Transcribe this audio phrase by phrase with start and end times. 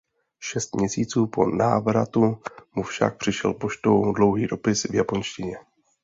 [0.39, 2.41] Šest měsíců po návratu
[2.75, 5.57] mu však přišel poštou dlouhý dopis v japonštině.